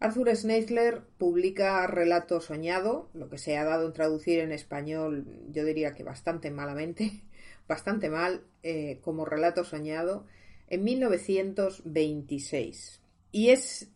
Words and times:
Arthur 0.00 0.34
Schneisler 0.34 1.04
publica 1.18 1.86
Relato 1.86 2.40
Soñado, 2.40 3.10
lo 3.12 3.28
que 3.28 3.36
se 3.36 3.58
ha 3.58 3.64
dado 3.64 3.86
en 3.86 3.92
traducir 3.92 4.38
en 4.40 4.50
español, 4.50 5.26
yo 5.50 5.66
diría 5.66 5.92
que 5.92 6.02
bastante 6.02 6.50
malamente, 6.50 7.20
bastante 7.68 8.08
mal, 8.08 8.46
eh, 8.62 8.98
como 9.02 9.26
Relato 9.26 9.62
Soñado, 9.62 10.24
en 10.68 10.84
1926. 10.84 13.02
Y 13.30 13.50
es 13.50 13.90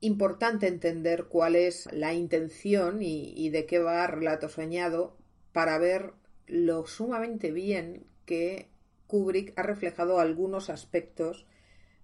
importante 0.00 0.68
entender 0.68 1.24
cuál 1.24 1.56
es 1.56 1.88
la 1.92 2.14
intención 2.14 3.02
y, 3.02 3.32
y 3.36 3.50
de 3.50 3.66
qué 3.66 3.80
va 3.80 4.06
Relato 4.06 4.48
Soñado 4.48 5.16
para 5.52 5.76
ver 5.78 6.12
lo 6.46 6.86
sumamente 6.86 7.50
bien 7.50 8.06
que 8.26 8.68
Kubrick 9.08 9.58
ha 9.58 9.64
reflejado 9.64 10.20
algunos 10.20 10.70
aspectos 10.70 11.46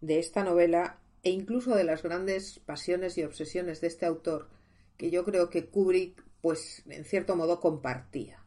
de 0.01 0.19
esta 0.19 0.43
novela 0.43 0.99
e 1.25 1.31
incluso 1.31 1.75
de 1.75 1.85
las 1.85 2.03
grandes 2.03 2.61
pasiones 2.61 3.19
y 3.19 3.25
obsesiones 3.25 3.81
de 3.81 3.89
este 3.89 4.07
autor 4.07 4.49
que 4.97 5.11
yo 5.11 5.25
creo 5.25 5.51
que 5.51 5.67
Kubrick 5.67 6.23
pues 6.41 6.83
en 6.89 7.05
cierto 7.05 7.37
modo 7.37 7.59
compartía. 7.59 8.45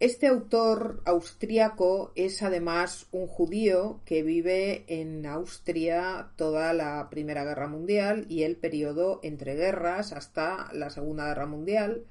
Este 0.00 0.28
autor 0.28 1.02
austriaco 1.06 2.12
es 2.14 2.42
además 2.44 3.08
un 3.10 3.26
judío 3.26 4.00
que 4.04 4.22
vive 4.22 4.84
en 4.86 5.26
Austria 5.26 6.30
toda 6.36 6.72
la 6.72 7.08
Primera 7.10 7.42
Guerra 7.42 7.66
Mundial 7.66 8.26
y 8.28 8.44
el 8.44 8.56
periodo 8.56 9.18
entre 9.24 9.56
guerras 9.56 10.12
hasta 10.12 10.70
la 10.72 10.90
Segunda 10.90 11.26
Guerra 11.26 11.46
Mundial, 11.46 12.04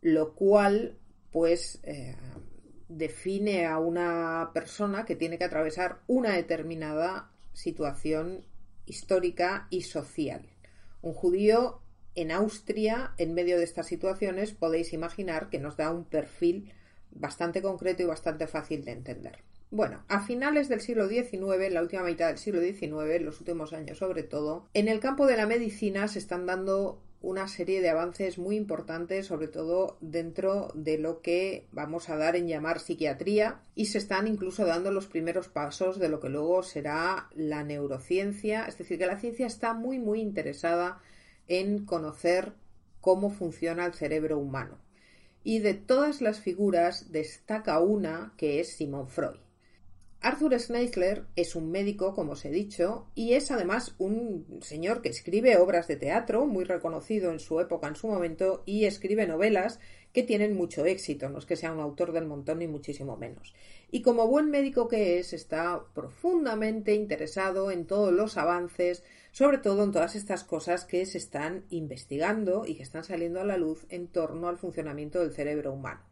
lo 0.00 0.32
cual 0.34 0.96
pues 1.32 1.80
eh, 1.82 2.16
define 2.88 3.66
a 3.66 3.78
una 3.78 4.50
persona 4.54 5.04
que 5.04 5.16
tiene 5.16 5.36
que 5.36 5.44
atravesar 5.44 6.00
una 6.06 6.30
determinada 6.34 7.30
situación 7.52 8.46
histórica 8.92 9.66
y 9.70 9.82
social. 9.82 10.42
Un 11.00 11.14
judío 11.14 11.80
en 12.14 12.30
Austria, 12.30 13.14
en 13.16 13.32
medio 13.32 13.56
de 13.56 13.64
estas 13.64 13.86
situaciones, 13.86 14.52
podéis 14.52 14.92
imaginar 14.92 15.48
que 15.48 15.58
nos 15.58 15.78
da 15.78 15.90
un 15.90 16.04
perfil 16.04 16.72
bastante 17.10 17.62
concreto 17.62 18.02
y 18.02 18.06
bastante 18.06 18.46
fácil 18.46 18.84
de 18.84 18.92
entender. 18.92 19.38
Bueno, 19.70 20.04
a 20.08 20.20
finales 20.20 20.68
del 20.68 20.82
siglo 20.82 21.08
XIX, 21.08 21.72
la 21.72 21.80
última 21.80 22.02
mitad 22.02 22.28
del 22.28 22.36
siglo 22.36 22.60
XIX, 22.60 23.22
los 23.22 23.40
últimos 23.40 23.72
años 23.72 23.96
sobre 23.96 24.22
todo, 24.22 24.68
en 24.74 24.88
el 24.88 25.00
campo 25.00 25.26
de 25.26 25.38
la 25.38 25.46
medicina 25.46 26.06
se 26.08 26.18
están 26.18 26.44
dando 26.44 27.02
una 27.22 27.46
serie 27.48 27.80
de 27.80 27.88
avances 27.88 28.36
muy 28.36 28.56
importantes, 28.56 29.26
sobre 29.26 29.48
todo 29.48 29.96
dentro 30.00 30.72
de 30.74 30.98
lo 30.98 31.22
que 31.22 31.66
vamos 31.72 32.08
a 32.08 32.16
dar 32.16 32.36
en 32.36 32.48
llamar 32.48 32.80
psiquiatría, 32.80 33.62
y 33.74 33.86
se 33.86 33.98
están 33.98 34.26
incluso 34.26 34.66
dando 34.66 34.90
los 34.90 35.06
primeros 35.06 35.48
pasos 35.48 35.98
de 35.98 36.08
lo 36.08 36.20
que 36.20 36.28
luego 36.28 36.62
será 36.62 37.28
la 37.34 37.62
neurociencia, 37.62 38.66
es 38.66 38.76
decir, 38.76 38.98
que 38.98 39.06
la 39.06 39.18
ciencia 39.18 39.46
está 39.46 39.72
muy, 39.72 39.98
muy 39.98 40.20
interesada 40.20 41.00
en 41.48 41.84
conocer 41.84 42.52
cómo 43.00 43.30
funciona 43.30 43.86
el 43.86 43.94
cerebro 43.94 44.38
humano. 44.38 44.78
Y 45.44 45.60
de 45.60 45.74
todas 45.74 46.20
las 46.20 46.40
figuras 46.40 47.12
destaca 47.12 47.80
una 47.80 48.32
que 48.36 48.60
es 48.60 48.76
Simon 48.76 49.08
Freud. 49.08 49.38
Arthur 50.24 50.56
Schneisler 50.60 51.24
es 51.34 51.56
un 51.56 51.72
médico, 51.72 52.14
como 52.14 52.32
os 52.32 52.44
he 52.44 52.50
dicho, 52.50 53.08
y 53.16 53.32
es 53.32 53.50
además 53.50 53.96
un 53.98 54.60
señor 54.62 55.02
que 55.02 55.08
escribe 55.08 55.56
obras 55.56 55.88
de 55.88 55.96
teatro, 55.96 56.46
muy 56.46 56.62
reconocido 56.62 57.32
en 57.32 57.40
su 57.40 57.58
época, 57.58 57.88
en 57.88 57.96
su 57.96 58.06
momento, 58.06 58.62
y 58.64 58.84
escribe 58.84 59.26
novelas 59.26 59.80
que 60.12 60.22
tienen 60.22 60.54
mucho 60.54 60.86
éxito, 60.86 61.28
no 61.28 61.40
es 61.40 61.44
que 61.44 61.56
sea 61.56 61.72
un 61.72 61.80
autor 61.80 62.12
del 62.12 62.26
montón 62.26 62.60
ni 62.60 62.68
muchísimo 62.68 63.16
menos. 63.16 63.52
Y 63.90 64.02
como 64.02 64.28
buen 64.28 64.48
médico 64.48 64.86
que 64.86 65.18
es, 65.18 65.32
está 65.32 65.82
profundamente 65.92 66.94
interesado 66.94 67.72
en 67.72 67.88
todos 67.88 68.12
los 68.12 68.36
avances, 68.36 69.02
sobre 69.32 69.58
todo 69.58 69.82
en 69.82 69.90
todas 69.90 70.14
estas 70.14 70.44
cosas 70.44 70.84
que 70.84 71.04
se 71.04 71.18
están 71.18 71.64
investigando 71.68 72.62
y 72.64 72.76
que 72.76 72.84
están 72.84 73.02
saliendo 73.02 73.40
a 73.40 73.44
la 73.44 73.56
luz 73.56 73.86
en 73.88 74.06
torno 74.06 74.46
al 74.46 74.58
funcionamiento 74.58 75.18
del 75.18 75.32
cerebro 75.32 75.72
humano 75.72 76.11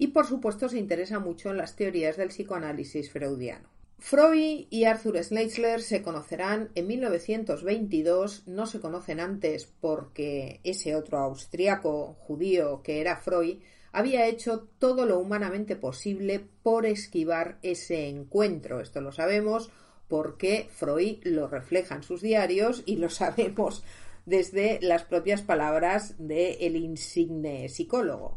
y 0.00 0.08
por 0.08 0.26
supuesto 0.26 0.70
se 0.70 0.78
interesa 0.78 1.18
mucho 1.18 1.50
en 1.50 1.58
las 1.58 1.76
teorías 1.76 2.16
del 2.16 2.28
psicoanálisis 2.28 3.12
freudiano. 3.12 3.68
Freud 3.98 4.66
y 4.70 4.84
Arthur 4.84 5.22
Schneisler 5.22 5.82
se 5.82 6.00
conocerán 6.00 6.70
en 6.74 6.86
1922, 6.86 8.44
no 8.46 8.64
se 8.64 8.80
conocen 8.80 9.20
antes 9.20 9.66
porque 9.66 10.60
ese 10.64 10.96
otro 10.96 11.18
austriaco 11.18 12.14
judío 12.14 12.82
que 12.82 13.02
era 13.02 13.18
Freud 13.18 13.58
había 13.92 14.26
hecho 14.26 14.68
todo 14.78 15.04
lo 15.04 15.18
humanamente 15.18 15.76
posible 15.76 16.46
por 16.62 16.86
esquivar 16.86 17.58
ese 17.62 18.08
encuentro. 18.08 18.80
Esto 18.80 19.02
lo 19.02 19.12
sabemos 19.12 19.70
porque 20.08 20.66
Freud 20.70 21.18
lo 21.24 21.46
refleja 21.46 21.94
en 21.96 22.04
sus 22.04 22.22
diarios 22.22 22.82
y 22.86 22.96
lo 22.96 23.10
sabemos 23.10 23.84
desde 24.24 24.78
las 24.80 25.04
propias 25.04 25.42
palabras 25.42 26.14
del 26.16 26.76
insigne 26.76 27.68
psicólogo, 27.68 28.34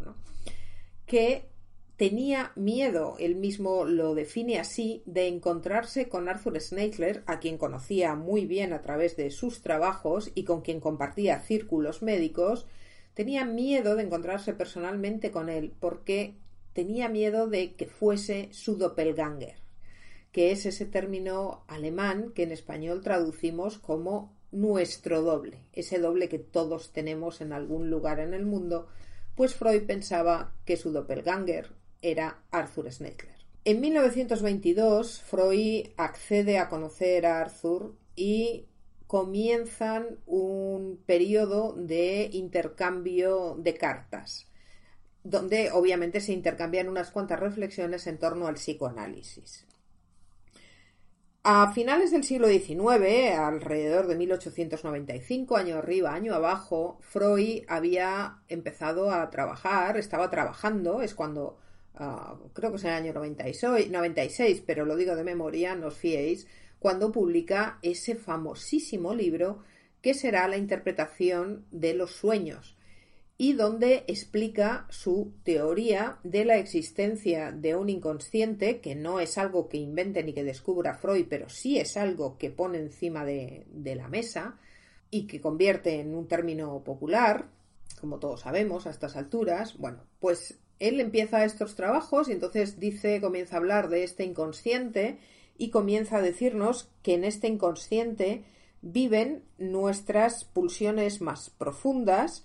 que 1.06 1.53
tenía 1.98 2.52
miedo, 2.56 3.16
él 3.20 3.36
mismo 3.36 3.86
lo 3.86 4.16
define 4.16 4.60
así, 4.60 5.04
de 5.06 5.28
encontrarse 5.28 6.10
con 6.10 6.28
Arthur 6.28 6.60
Schneidler, 6.60 7.24
a 7.28 7.40
quien 7.40 7.58
conocía 7.58 8.16
muy 8.16 8.46
bien 8.46 8.74
a 8.74 8.82
través 8.82 9.16
de 9.16 9.30
sus 9.30 9.62
trabajos 9.62 10.32
y 10.34 10.44
con 10.44 10.62
quien 10.62 10.80
compartía 10.80 11.40
círculos 11.40 12.02
médicos, 12.02 12.66
tenía 13.14 13.46
miedo 13.46 13.96
de 13.96 14.04
encontrarse 14.04 14.54
personalmente 14.54 15.32
con 15.32 15.50
él 15.50 15.74
porque 15.80 16.36
tenía 16.74 17.10
miedo 17.10 17.48
de 17.48 17.74
que 17.76 17.86
fuese 17.86 18.50
su 18.52 18.76
doppelganger, 18.78 19.56
que 20.32 20.52
es 20.52 20.66
ese 20.66 20.88
término 20.88 21.64
alemán 21.68 22.32
que 22.34 22.44
en 22.44 22.52
español 22.52 23.02
traducimos 23.02 23.78
como 23.78 24.34
nuestro 24.52 25.22
doble, 25.22 25.60
ese 25.74 26.00
doble 26.00 26.28
que 26.28 26.40
todos 26.40 26.92
tenemos 26.92 27.42
en 27.42 27.54
algún 27.54 27.92
lugar 27.92 28.20
en 28.20 28.34
el 28.34 28.46
mundo, 28.46 28.88
pues 29.36 29.54
Freud 29.54 29.84
pensaba 29.84 30.54
que 30.66 30.78
su 30.78 30.92
doppelganger 30.92 31.70
era 32.04 32.44
Arthur 32.52 32.92
Schneidler. 32.92 33.34
En 33.66 33.80
1922, 33.80 35.22
Freud 35.22 35.88
accede 35.98 36.60
a 36.60 36.70
conocer 36.70 37.26
a 37.26 37.40
Arthur 37.40 37.96
y 38.16 38.68
comienzan 39.08 40.20
un 40.26 41.02
periodo 41.06 41.74
de 41.74 42.30
intercambio 42.34 43.56
de 43.58 43.76
cartas, 43.76 44.48
donde 45.24 45.72
obviamente 45.72 46.20
se 46.20 46.34
intercambian 46.34 46.90
unas 46.90 47.10
cuantas 47.10 47.40
reflexiones 47.40 48.06
en 48.08 48.20
torno 48.20 48.48
al 48.48 48.56
psicoanálisis. 48.56 49.66
A 51.46 51.74
finales 51.74 52.12
del 52.12 52.24
siglo 52.24 52.48
XIX, 52.48 53.38
alrededor 53.38 54.08
de 54.08 54.16
1895, 54.16 55.58
año 55.58 55.78
arriba, 55.78 56.14
año 56.14 56.34
abajo, 56.34 57.00
Freud 57.02 57.64
había 57.68 58.40
empezado 58.48 59.12
a 59.12 59.30
trabajar, 59.30 59.98
estaba 59.98 60.30
trabajando, 60.30 61.02
es 61.02 61.14
cuando 61.14 61.58
Ah, 61.96 62.38
creo 62.54 62.72
que 62.72 62.78
es 62.78 62.84
el 62.86 62.92
año 62.92 63.14
96, 63.14 63.90
96, 63.90 64.64
pero 64.66 64.86
lo 64.86 64.96
digo 64.96 65.16
de 65.16 65.24
memoria, 65.24 65.76
no 65.76 65.88
os 65.88 65.98
fiéis, 65.98 66.48
cuando 66.80 67.12
publica 67.12 67.80
ese 67.82 68.16
famosísimo 68.16 69.14
libro 69.14 69.64
que 70.02 70.14
será 70.14 70.48
la 70.48 70.58
interpretación 70.58 71.66
de 71.72 71.94
los 71.94 72.12
sueños 72.12 72.78
y 73.38 73.54
donde 73.54 74.04
explica 74.08 74.86
su 74.90 75.34
teoría 75.44 76.20
de 76.24 76.46
la 76.46 76.58
existencia 76.58 77.52
de 77.52 77.76
un 77.76 77.90
inconsciente, 77.90 78.80
que 78.80 78.96
no 78.96 79.20
es 79.20 79.38
algo 79.38 79.70
que 79.70 79.78
invente 79.78 80.24
ni 80.24 80.34
que 80.34 80.44
descubra 80.44 80.96
Freud, 80.96 81.26
pero 81.30 81.50
sí 81.50 81.80
es 81.80 81.98
algo 81.98 82.38
que 82.38 82.52
pone 82.52 82.78
encima 82.80 83.26
de 83.26 83.96
la 83.96 84.08
mesa 84.08 84.60
y 85.10 85.28
que 85.28 85.42
convierte 85.42 86.00
en 86.00 86.16
un 86.16 86.28
término 86.28 86.84
popular, 86.84 87.46
como 88.02 88.20
todos 88.20 88.42
sabemos 88.42 88.88
a 88.88 88.90
estas 88.90 89.16
alturas. 89.16 89.78
Bueno, 89.78 90.04
pues 90.20 90.60
él 90.84 91.00
empieza 91.00 91.46
estos 91.46 91.76
trabajos 91.76 92.28
y 92.28 92.34
entonces 92.34 92.78
dice, 92.78 93.22
comienza 93.22 93.56
a 93.56 93.60
hablar 93.60 93.88
de 93.88 94.04
este 94.04 94.26
inconsciente 94.26 95.18
y 95.58 95.70
comienza 95.70 96.18
a 96.18 96.22
decirnos 96.22 96.90
que 97.04 97.14
en 97.14 97.24
este 97.24 97.48
inconsciente 97.48 98.44
viven 98.82 99.44
nuestras 99.58 100.44
pulsiones 100.44 101.22
más 101.22 101.50
profundas 101.52 102.44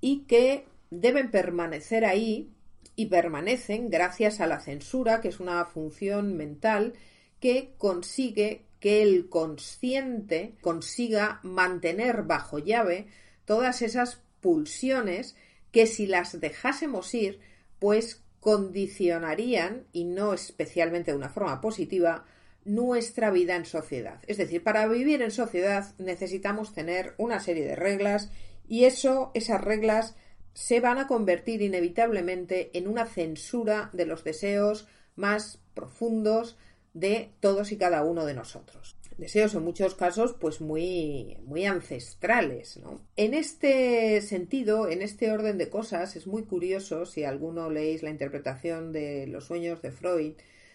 y 0.00 0.22
que 0.22 0.66
deben 0.90 1.30
permanecer 1.30 2.04
ahí 2.04 2.50
y 2.96 3.06
permanecen 3.06 3.88
gracias 3.88 4.40
a 4.40 4.48
la 4.48 4.58
censura, 4.58 5.20
que 5.20 5.28
es 5.28 5.38
una 5.38 5.64
función 5.66 6.36
mental 6.36 6.94
que 7.38 7.74
consigue 7.78 8.64
que 8.80 9.02
el 9.02 9.28
consciente 9.28 10.54
consiga 10.60 11.38
mantener 11.44 12.24
bajo 12.24 12.58
llave 12.58 13.06
todas 13.44 13.80
esas 13.80 14.20
pulsiones 14.40 15.36
que 15.70 15.86
si 15.86 16.06
las 16.06 16.40
dejásemos 16.40 17.14
ir, 17.14 17.38
pues 17.78 18.22
condicionarían, 18.40 19.86
y 19.92 20.04
no 20.04 20.32
especialmente 20.32 21.10
de 21.10 21.16
una 21.16 21.28
forma 21.28 21.60
positiva, 21.60 22.24
nuestra 22.64 23.30
vida 23.30 23.56
en 23.56 23.64
sociedad. 23.64 24.20
Es 24.26 24.38
decir, 24.38 24.62
para 24.62 24.86
vivir 24.86 25.22
en 25.22 25.30
sociedad 25.30 25.94
necesitamos 25.98 26.74
tener 26.74 27.14
una 27.16 27.40
serie 27.40 27.64
de 27.64 27.76
reglas 27.76 28.30
y 28.68 28.84
eso, 28.84 29.30
esas 29.34 29.60
reglas 29.60 30.16
se 30.52 30.80
van 30.80 30.98
a 30.98 31.06
convertir 31.06 31.62
inevitablemente 31.62 32.70
en 32.76 32.88
una 32.88 33.06
censura 33.06 33.90
de 33.92 34.06
los 34.06 34.24
deseos 34.24 34.88
más 35.14 35.60
profundos 35.74 36.56
de 36.92 37.30
todos 37.40 37.72
y 37.72 37.76
cada 37.76 38.02
uno 38.02 38.24
de 38.24 38.34
nosotros. 38.34 38.95
Deseos 39.18 39.54
en 39.54 39.62
muchos 39.62 39.94
casos 39.94 40.34
pues 40.38 40.60
muy, 40.60 41.38
muy 41.44 41.64
ancestrales. 41.64 42.78
En 43.16 43.32
este 43.32 44.20
sentido, 44.20 44.88
en 44.88 45.00
este 45.00 45.32
orden 45.32 45.56
de 45.56 45.70
cosas, 45.70 46.16
es 46.16 46.26
muy 46.26 46.42
curioso, 46.42 47.06
si 47.06 47.24
alguno 47.24 47.70
leéis 47.70 48.02
la 48.02 48.10
interpretación 48.10 48.92
de 48.92 49.26
los 49.26 49.46
sueños 49.46 49.80
de 49.80 49.90
Freud, 49.90 50.34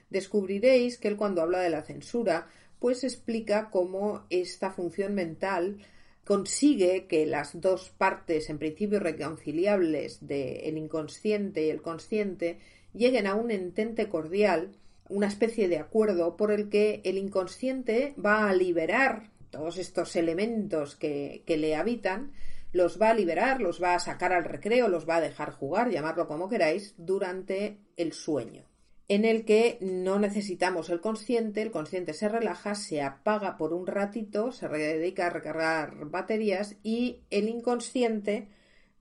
descubriréis 0.10 0.98
que 0.98 1.08
él 1.08 1.18
cuando 1.18 1.44
habla 1.44 1.60
de 1.60 1.70
la 1.70 1.84
censura, 1.84 2.48
pues 2.80 3.04
explica 3.04 3.70
cómo 3.70 4.26
esta 4.32 4.72
función 4.72 5.14
mental 5.14 5.78
consigue 6.26 7.06
que 7.06 7.28
las 7.28 7.62
dos 7.62 7.90
partes, 7.90 8.50
en 8.50 8.58
principio 8.58 9.00
reconciliables 9.00 10.26
del 10.26 10.78
inconsciente 10.78 11.66
y 11.68 11.70
el 11.70 11.84
consciente, 11.84 12.58
lleguen 12.94 13.28
a 13.28 13.36
un 13.36 13.52
entente 13.52 14.10
cordial, 14.10 14.72
una 15.12 15.28
especie 15.28 15.68
de 15.68 15.78
acuerdo 15.78 16.36
por 16.36 16.52
el 16.52 16.70
que 16.70 17.02
el 17.04 17.18
inconsciente 17.18 18.16
va 18.24 18.50
a 18.50 18.54
liberar 18.54 19.30
todos 19.52 19.78
estos 19.78 20.16
elementos 20.16 20.96
que, 20.96 21.44
que 21.46 21.58
le 21.58 21.76
habitan, 21.76 22.32
los 22.72 23.02
va 23.02 23.10
a 23.10 23.14
liberar, 23.14 23.62
los 23.62 23.84
va 23.84 23.96
a 23.96 24.00
sacar 24.00 24.34
al 24.34 24.46
recreo, 24.46 24.88
los 24.88 25.08
va 25.08 25.18
a 25.18 25.22
dejar 25.22 25.52
jugar, 25.52 25.90
llamarlo 25.90 26.28
como 26.28 26.50
queráis, 26.50 26.96
durante 26.98 27.80
el 27.98 28.14
sueño 28.14 28.72
en 29.12 29.26
el 29.26 29.44
que 29.44 29.78
no 29.82 30.20
necesitamos 30.20 30.90
el 30.90 31.02
consciente, 31.02 31.62
el 31.62 31.72
consciente 31.72 32.14
se 32.14 32.30
relaja, 32.30 32.76
se 32.76 33.02
apaga 33.02 33.58
por 33.58 33.74
un 33.74 33.86
ratito, 33.86 34.54
se 34.54 34.70
dedica 34.70 35.28
a 35.28 35.30
recargar 35.30 36.06
baterías 36.06 36.78
y 36.82 37.20
el 37.30 37.50
inconsciente 37.50 38.48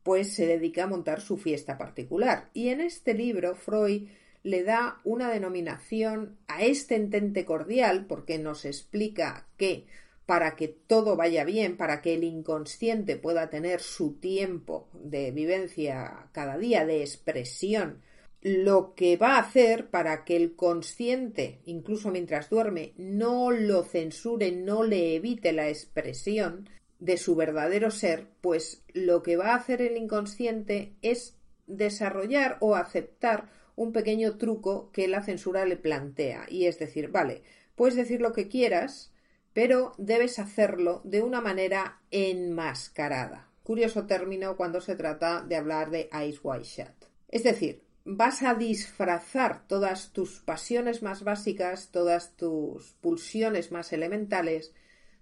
pues 0.02 0.34
se 0.34 0.46
dedica 0.46 0.82
a 0.82 0.86
montar 0.88 1.20
su 1.20 1.36
fiesta 1.36 1.78
particular. 1.78 2.50
Y 2.54 2.70
en 2.70 2.80
este 2.80 3.14
libro 3.14 3.54
Freud 3.54 4.08
le 4.42 4.62
da 4.62 5.00
una 5.04 5.30
denominación 5.30 6.38
a 6.48 6.62
este 6.62 6.94
entente 6.94 7.44
cordial 7.44 8.06
porque 8.06 8.38
nos 8.38 8.64
explica 8.64 9.46
que 9.56 9.86
para 10.26 10.54
que 10.54 10.68
todo 10.68 11.16
vaya 11.16 11.44
bien, 11.44 11.76
para 11.76 12.00
que 12.00 12.14
el 12.14 12.24
inconsciente 12.24 13.16
pueda 13.16 13.50
tener 13.50 13.80
su 13.80 14.14
tiempo 14.14 14.88
de 14.94 15.32
vivencia 15.32 16.28
cada 16.32 16.56
día, 16.56 16.86
de 16.86 17.00
expresión 17.00 18.02
lo 18.42 18.94
que 18.94 19.16
va 19.16 19.36
a 19.36 19.40
hacer 19.40 19.90
para 19.90 20.24
que 20.24 20.36
el 20.36 20.56
consciente, 20.56 21.60
incluso 21.66 22.10
mientras 22.10 22.48
duerme, 22.48 22.94
no 22.96 23.50
lo 23.50 23.84
censure, 23.84 24.50
no 24.52 24.82
le 24.82 25.14
evite 25.16 25.52
la 25.52 25.68
expresión 25.68 26.68
de 26.98 27.16
su 27.18 27.34
verdadero 27.34 27.90
ser, 27.90 28.28
pues 28.40 28.82
lo 28.94 29.22
que 29.22 29.36
va 29.36 29.52
a 29.52 29.56
hacer 29.56 29.82
el 29.82 29.96
inconsciente 29.96 30.94
es 31.02 31.36
desarrollar 31.66 32.56
o 32.60 32.76
aceptar 32.76 33.50
un 33.80 33.92
pequeño 33.92 34.36
truco 34.36 34.90
que 34.92 35.08
la 35.08 35.22
censura 35.22 35.64
le 35.64 35.78
plantea. 35.78 36.44
Y 36.50 36.66
es 36.66 36.78
decir, 36.78 37.08
vale, 37.08 37.42
puedes 37.76 37.96
decir 37.96 38.20
lo 38.20 38.34
que 38.34 38.46
quieras, 38.46 39.10
pero 39.54 39.94
debes 39.96 40.38
hacerlo 40.38 41.00
de 41.02 41.22
una 41.22 41.40
manera 41.40 42.02
enmascarada. 42.10 43.48
Curioso 43.62 44.04
término 44.04 44.54
cuando 44.54 44.82
se 44.82 44.96
trata 44.96 45.40
de 45.40 45.56
hablar 45.56 45.88
de 45.88 46.10
Ice 46.28 46.40
White 46.42 46.64
Shut. 46.64 47.06
Es 47.28 47.42
decir, 47.42 47.82
vas 48.04 48.42
a 48.42 48.54
disfrazar 48.54 49.66
todas 49.66 50.12
tus 50.12 50.40
pasiones 50.40 51.02
más 51.02 51.24
básicas, 51.24 51.90
todas 51.90 52.36
tus 52.36 52.92
pulsiones 53.00 53.72
más 53.72 53.94
elementales, 53.94 54.74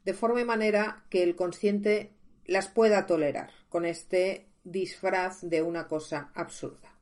de 0.05 0.14
forma 0.14 0.40
y 0.40 0.44
manera 0.44 1.05
que 1.10 1.22
el 1.22 1.37
consciente 1.37 2.12
las 2.44 2.66
pueda 2.66 3.06
tolerar 3.06 3.52
con 3.69 3.84
este 3.84 4.49
disfraz 4.64 5.43
de 5.43 5.62
una 5.62 5.87
cosa 5.87 6.32
absurda. 6.34 6.98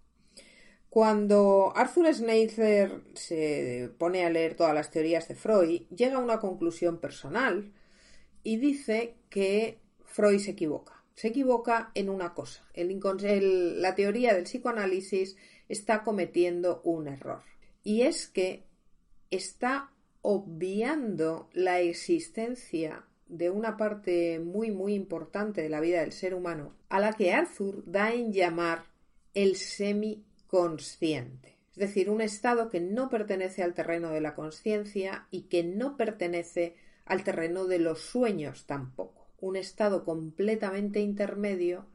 Cuando 0.91 1.73
Arthur 1.77 2.15
Schneitzer 2.15 3.03
se 3.15 3.91
pone 3.99 4.25
a 4.25 4.31
leer 4.31 4.57
todas 4.57 4.75
las 4.75 4.91
teorías 4.91 5.29
de 5.29 5.35
Freud, 5.35 5.83
llega 5.95 6.17
a 6.17 6.21
una 6.21 6.41
conclusión 6.41 6.99
personal 6.99 7.73
y 8.43 8.57
dice 8.57 9.17
que 9.29 9.81
Freud 10.05 10.39
se 10.39 10.53
equivoca. 10.53 11.05
Se 11.15 11.29
equivoca 11.29 11.91
en 11.95 12.09
una 12.09 12.35
cosa. 12.35 12.67
la 12.75 13.95
teoría 13.95 14.35
del 14.35 14.45
psicoanálisis 14.45 15.37
está 15.69 16.05
cometiendo 16.05 16.81
un 16.85 17.09
error. 17.09 17.43
Y 17.83 18.03
es 18.03 18.27
que 18.27 18.65
está 19.31 19.93
obviando 20.23 21.49
la 21.53 21.81
existencia 21.81 23.05
de 23.29 23.51
una 23.51 23.77
parte 23.77 24.39
muy 24.39 24.71
muy 24.71 24.95
importante 24.95 25.63
de 25.63 25.69
la 25.69 25.81
vida 25.81 26.01
del 26.01 26.13
ser 26.13 26.35
humano, 26.35 26.75
a 26.89 27.01
la 27.01 27.13
que 27.13 27.33
Arthur 27.33 27.83
da 27.87 28.13
en 28.13 28.33
llamar 28.33 28.87
el 29.35 29.57
semiconsciente, 30.57 31.57
es 31.73 31.77
decir, 31.77 32.09
un 32.11 32.21
estado 32.21 32.71
que 32.71 32.81
no 32.81 33.11
pertenece 33.11 33.63
al 33.63 33.75
terreno 33.75 34.11
de 34.11 34.21
la 34.21 34.35
conciencia 34.35 35.27
y 35.31 35.43
que 35.43 35.63
no 35.63 35.97
pertenece 35.97 36.77
al 37.05 37.23
terreno 37.23 37.67
de 37.67 37.79
los 37.79 38.01
sueños 38.01 38.67
tampoco, 38.67 39.29
un 39.41 39.57
estado 39.57 40.05
completamente 40.05 41.01
intermedio 41.01 41.87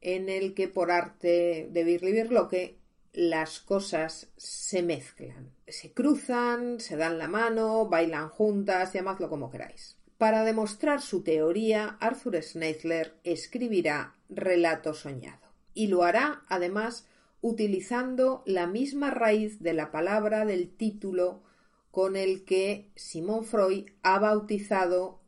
en 0.00 0.28
el 0.28 0.54
que 0.54 0.68
por 0.68 0.90
arte 0.92 1.68
de 1.70 2.28
lo 2.30 2.48
que 2.48 2.78
las 3.12 3.58
cosas 3.58 4.28
se 4.36 4.82
mezclan, 4.82 5.50
se 5.66 5.92
cruzan, 5.92 6.78
se 6.78 6.96
dan 6.96 7.18
la 7.18 7.26
mano, 7.26 7.88
bailan 7.88 8.28
juntas, 8.28 8.92
llamadlo 8.92 9.28
como 9.28 9.50
queráis. 9.50 9.96
Para 10.18 10.44
demostrar 10.44 11.00
su 11.00 11.22
teoría, 11.22 11.96
Arthur 12.00 12.42
Schneidler 12.42 13.14
escribirá 13.24 14.14
Relato 14.28 14.94
soñado 14.94 15.48
y 15.74 15.88
lo 15.88 16.04
hará 16.04 16.44
además 16.48 17.06
utilizando 17.40 18.42
la 18.46 18.66
misma 18.66 19.10
raíz 19.10 19.60
de 19.60 19.72
la 19.72 19.90
palabra 19.90 20.44
del 20.44 20.70
título 20.74 21.42
con 21.90 22.16
el 22.16 22.44
que 22.44 22.90
Simón 22.96 23.44
Freud 23.44 23.86
ha 24.02 24.18
bautizado 24.18 25.20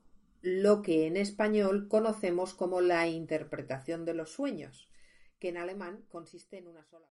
lo 0.42 0.82
que 0.82 1.06
en 1.06 1.16
español 1.16 1.88
conocemos 1.88 2.54
como 2.54 2.80
la 2.80 3.06
interpretación 3.08 4.04
de 4.04 4.14
los 4.14 4.30
sueños, 4.30 4.88
que 5.38 5.48
en 5.48 5.56
alemán 5.56 6.04
consiste 6.08 6.58
en 6.58 6.68
una 6.68 6.84
sola. 6.84 7.06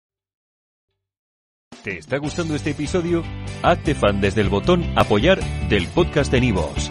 ¿Te 1.83 1.99
está 1.99 2.19
gustando 2.19 2.55
este 2.55 2.71
episodio? 2.71 3.23
Hazte 3.63 3.95
fan 3.95 4.21
desde 4.21 4.41
el 4.41 4.49
botón 4.49 4.83
Apoyar 4.97 5.41
del 5.69 5.87
podcast 5.89 6.33
de 6.33 6.41
Nivos. 6.41 6.91